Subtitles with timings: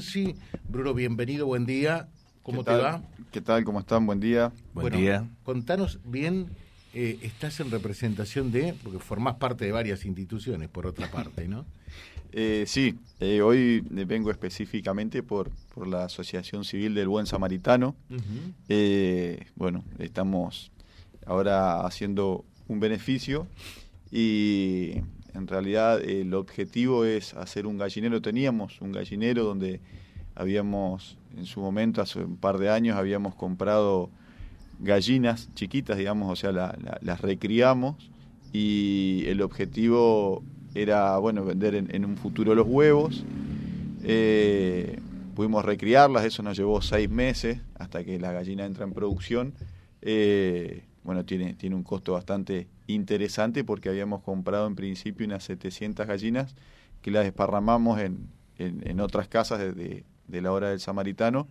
[0.00, 0.34] Sí,
[0.68, 2.08] Bruno, bienvenido, buen día.
[2.42, 3.04] ¿Cómo te va?
[3.30, 3.62] ¿Qué tal?
[3.62, 4.04] ¿Cómo están?
[4.04, 4.52] Buen día.
[4.74, 5.30] Buen día.
[5.44, 6.48] Contanos bien,
[6.92, 11.64] eh, estás en representación de, porque formás parte de varias instituciones, por otra parte, ¿no?
[12.32, 17.94] Eh, sí, eh, hoy vengo específicamente por, por la Asociación Civil del Buen Samaritano.
[19.54, 20.72] bueno, estamos
[21.24, 23.46] ahora haciendo un beneficio
[24.10, 25.00] y
[25.36, 28.22] en realidad el objetivo es hacer un gallinero.
[28.22, 29.80] Teníamos un gallinero donde
[30.34, 34.10] habíamos, en su momento, hace un par de años, habíamos comprado
[34.80, 36.52] gallinas chiquitas, digamos, o sea,
[37.00, 38.10] las recriamos
[38.52, 40.42] y el objetivo
[40.74, 43.24] era, bueno, vender en, un futuro los huevos.
[44.04, 44.98] Eh,
[45.34, 49.54] pudimos recriarlas, eso nos llevó seis meses hasta que la gallina entra en producción.
[50.02, 56.04] Eh, bueno, tiene, tiene un costo bastante interesante porque habíamos comprado en principio unas 700
[56.04, 56.56] gallinas
[57.00, 61.46] que las desparramamos en, en, otras casas de, de, la hora del samaritano,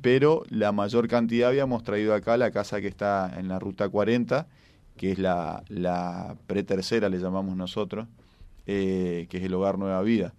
[0.00, 4.46] pero la mayor cantidad habíamos traído acá la casa que está en la ruta 40,
[4.96, 8.08] que es la, la pretercera, le llamamos nosotros,
[8.66, 10.32] eh, que es el hogar Nueva Vida.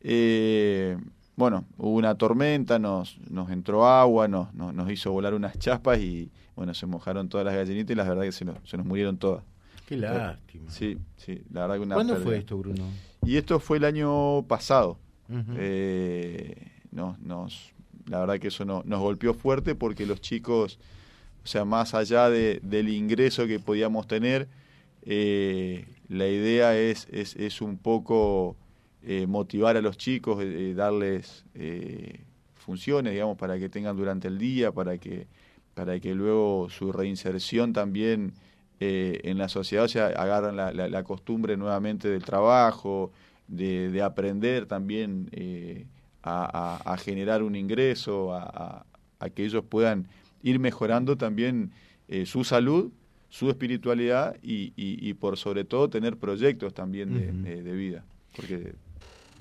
[0.00, 0.96] Eh,
[1.42, 6.30] bueno, hubo una tormenta, nos, nos entró agua, nos, nos, hizo volar unas chaspas y
[6.54, 9.16] bueno, se mojaron todas las gallinitas y la verdad que se nos, se nos murieron
[9.16, 9.42] todas.
[9.84, 10.70] Qué lástima.
[10.70, 12.84] Sí, sí, la verdad que una ¿Cuándo fue esto, Bruno?
[13.26, 14.98] Y esto fue el año pasado.
[15.56, 17.72] eh, nos, nos,
[18.06, 20.78] la verdad que eso no, nos golpeó fuerte porque los chicos,
[21.42, 24.46] o sea, más allá de, del ingreso que podíamos tener,
[25.02, 28.56] eh, la idea es, es, es un poco
[29.04, 31.44] eh, motivar a los chicos, eh, eh, darles
[32.54, 35.26] funciones, digamos, para que tengan durante el día, para que,
[35.74, 38.34] para que luego su reinserción también
[38.78, 43.12] en la sociedad, o sea, agarran la, la, costumbre nuevamente del trabajo,
[43.46, 45.30] de, aprender también
[46.24, 48.84] a, generar un ingreso, a,
[49.36, 50.08] que ellos puedan
[50.42, 51.70] ir mejorando también
[52.24, 52.90] su salud,
[53.28, 58.04] su espiritualidad y, y, por sobre todo tener proyectos también de, de vida.
[58.34, 58.74] Porque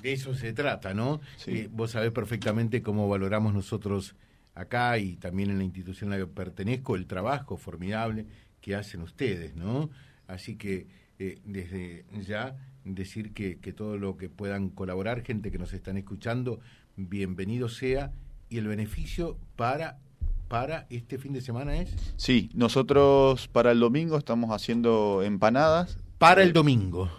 [0.01, 1.21] de eso se trata, ¿no?
[1.47, 4.15] Eh, vos sabés perfectamente cómo valoramos nosotros
[4.55, 8.25] acá y también en la institución a la que pertenezco el trabajo formidable
[8.59, 9.89] que hacen ustedes, ¿no?
[10.27, 10.87] Así que
[11.19, 15.97] eh, desde ya decir que, que todo lo que puedan colaborar, gente que nos están
[15.97, 16.59] escuchando,
[16.95, 18.11] bienvenido sea
[18.49, 19.99] y el beneficio para
[20.51, 21.95] para este fin de semana es?
[22.17, 25.97] Sí, nosotros para el domingo estamos haciendo empanadas.
[26.17, 27.09] Para el eh, domingo.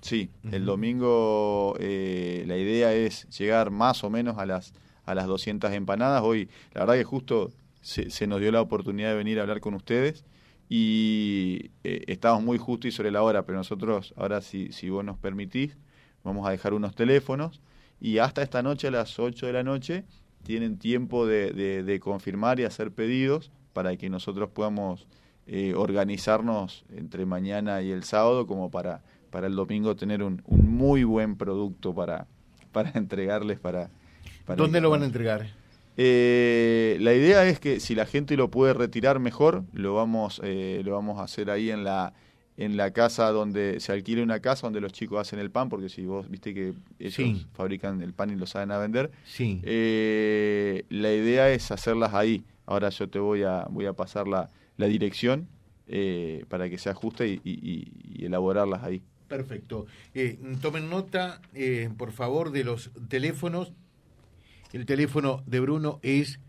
[0.00, 4.72] Sí, el domingo eh, la idea es llegar más o menos a las,
[5.04, 6.22] a las 200 empanadas.
[6.22, 7.52] Hoy, la verdad que justo
[7.82, 10.24] se, nos dio la oportunidad de venir a hablar con ustedes
[10.68, 15.04] y eh, estamos muy justo y sobre la hora, pero nosotros, ahora si, si vos
[15.04, 15.76] nos permitís,
[16.24, 17.60] vamos a dejar unos teléfonos
[18.00, 20.04] y hasta esta noche a las 8 de la noche
[20.42, 21.52] tienen tiempo de,
[21.82, 25.06] de, confirmar y hacer pedidos para que nosotros podamos
[25.46, 30.68] eh, organizarnos entre mañana y el sábado como para para el domingo tener un, un
[30.74, 32.26] muy buen producto para,
[32.72, 33.90] para entregarles para,
[34.56, 35.46] ¿Dónde lo van a entregar?
[35.96, 40.82] Eh, la idea es que si la gente lo puede retirar mejor, lo vamos, eh,
[40.84, 42.14] lo vamos a hacer ahí en la
[42.56, 45.88] en la casa donde se alquile una casa donde los chicos hacen el pan, porque
[45.88, 49.60] si vos viste que ellos fabrican el pan y lo saben a vender, sí.
[49.62, 52.44] Eh, la idea es hacerlas ahí.
[52.66, 55.48] Ahora yo te voy a voy a pasar la, la dirección
[56.48, 59.02] para que se ajuste y elaborarlas ahí.
[59.30, 59.86] Perfecto.
[60.12, 63.72] Eh, tomen nota, eh, por favor, de los teléfonos.
[64.72, 66.40] El teléfono de Bruno es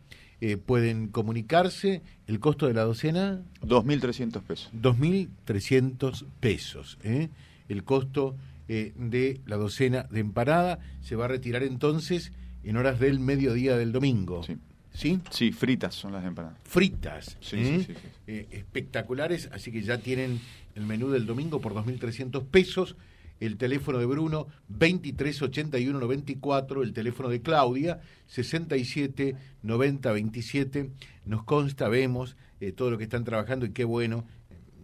[0.46, 2.02] eh, pueden comunicarse.
[2.28, 3.44] ¿El costo de la docena?
[3.62, 4.70] 2.300 pesos.
[4.74, 6.98] 2.300 pesos.
[7.02, 7.30] ¿eh?
[7.70, 8.36] El costo
[8.68, 12.34] eh, de la docena de empanada se va a retirar entonces
[12.66, 14.44] en horas del mediodía del domingo.
[14.44, 14.58] Sí.
[14.94, 15.22] ¿Sí?
[15.30, 16.60] Sí, fritas son las empanadas.
[16.66, 17.38] Fritas.
[17.40, 17.96] Sí, sí,
[18.28, 20.42] sí, espectaculares, así que ya tienen
[20.76, 22.98] el menú del domingo por 2.300 pesos
[23.40, 30.90] el teléfono de Bruno 238194, el teléfono de Claudia 67 27.
[31.26, 34.26] Nos consta, vemos eh, todo lo que están trabajando y qué bueno,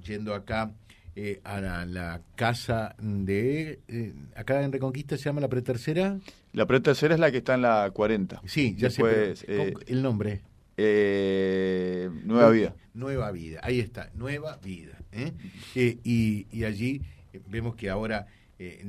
[0.03, 0.71] yendo acá
[1.15, 3.79] eh, a la, casa de...
[3.87, 6.17] Eh, acá en Reconquista se llama la pretercera.
[6.53, 8.41] La pretercera es la que está en la 40.
[8.45, 9.73] Sí, ya Después, sé.
[9.87, 10.41] el nombre.
[10.77, 12.75] Nueva Vida.
[12.93, 14.97] Nueva Vida, ahí está, Nueva Vida.
[15.75, 17.01] y, y allí
[17.49, 18.27] vemos que ahora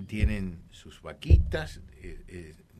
[0.07, 1.81] tienen sus vaquitas,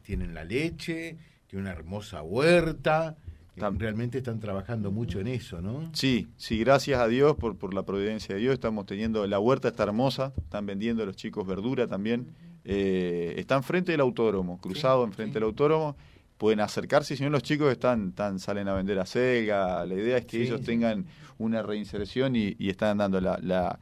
[0.03, 1.17] tienen la leche,
[1.47, 3.17] tienen una hermosa huerta.
[3.57, 5.91] Realmente están trabajando mucho en eso, ¿no?
[5.93, 8.55] Sí, sí, gracias a Dios por, por la providencia de Dios.
[8.55, 12.29] Estamos teniendo, la huerta está hermosa, están vendiendo los chicos verdura también.
[12.65, 15.97] Eh, están frente del autódromo, cruzado enfrente del autódromo.
[16.39, 19.85] Pueden acercarse, si no los chicos están, salen a vender a Sega.
[19.85, 21.05] La idea es que ellos tengan
[21.37, 23.79] una reinserción y, están dando la, la,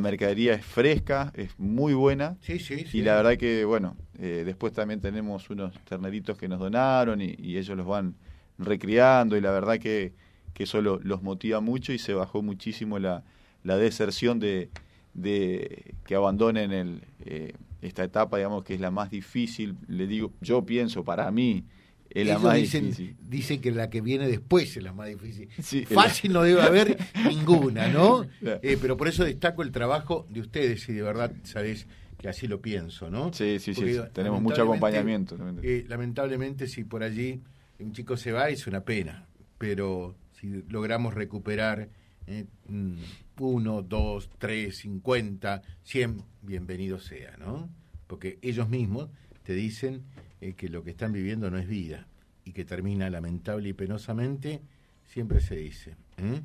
[0.00, 2.36] mercadería es fresca, es muy buena.
[2.42, 6.60] Sí, sí, y la verdad que, bueno, eh, después también tenemos unos terneritos que nos
[6.60, 8.14] donaron y, y ellos los van
[8.58, 10.12] recriando y la verdad que,
[10.52, 13.24] que eso los motiva mucho y se bajó muchísimo la,
[13.64, 14.68] la deserción de,
[15.14, 19.76] de que abandonen el, eh, esta etapa, digamos, que es la más difícil.
[19.88, 21.64] Le digo, yo pienso, para mí,
[22.10, 23.16] es la más dicen, difícil.
[23.20, 25.48] Dicen que la que viene después es la más difícil.
[25.86, 26.98] Fácil no debe haber
[27.28, 28.26] ninguna, ¿no?
[28.42, 31.86] Eh, pero por eso destaco el trabajo de ustedes y de verdad, sabes
[32.18, 33.32] que así lo pienso, ¿no?
[33.32, 35.38] Sí, sí, sí, tenemos mucho acompañamiento.
[35.62, 37.40] Eh, lamentablemente, si por allí
[37.78, 39.26] un chico se va es una pena,
[39.56, 41.88] pero si logramos recuperar
[42.26, 42.94] eh, mm,
[43.38, 47.70] uno, dos, tres, cincuenta, cien, bienvenido sea, ¿no?
[48.06, 49.08] Porque ellos mismos
[49.44, 50.02] te dicen
[50.40, 52.06] eh, que lo que están viviendo no es vida
[52.44, 54.60] y que termina lamentable y penosamente,
[55.06, 56.40] siempre se dice, ¿eh?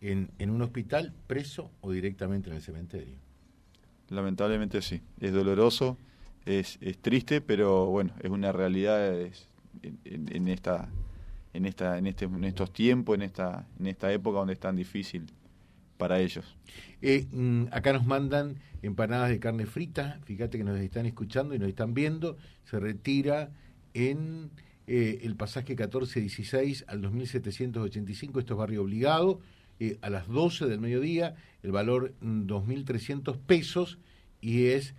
[0.00, 3.16] en, en un hospital, preso o directamente en el cementerio.
[4.08, 5.98] Lamentablemente sí, es doloroso,
[6.44, 9.48] es, es triste, pero bueno, es una realidad, es,
[9.82, 10.88] en, esta
[11.52, 14.76] en esta en este en estos tiempos en esta en esta época donde es tan
[14.76, 15.26] difícil
[15.96, 16.56] para ellos
[17.02, 21.58] eh, mm, acá nos mandan empanadas de carne frita fíjate que nos están escuchando y
[21.58, 23.50] nos están viendo se retira
[23.94, 24.50] en
[24.86, 29.40] eh, el pasaje 1416 al 2785 esto es barrio obligado
[29.80, 33.98] eh, a las 12 del mediodía el valor 2.300 mm, pesos
[34.40, 34.94] y es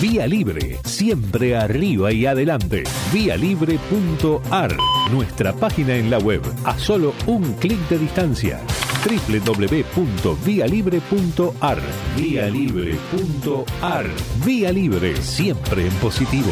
[0.00, 2.84] Vía Libre, siempre arriba y adelante.
[3.12, 4.74] Vialibre.ar,
[5.12, 8.60] nuestra página en la web, a solo un clic de distancia
[9.00, 11.80] www.vialibre.ar.
[12.16, 14.06] Vía Libre.ar.
[14.44, 16.50] Vía Libre, siempre en positivo.